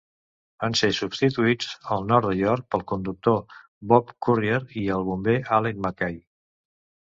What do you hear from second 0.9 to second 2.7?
substituïts al nord de York